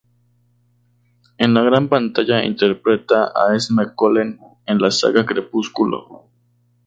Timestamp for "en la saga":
4.65-5.27